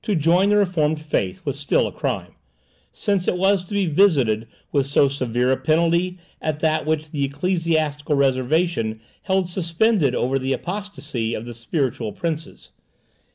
[0.00, 2.32] To join the reformed faith was still a crime,
[2.90, 7.24] since it was to be visited with so severe a penalty as that which the
[7.24, 12.70] Ecclesiastical Reservation held suspended over the apostacy of the spiritual princes.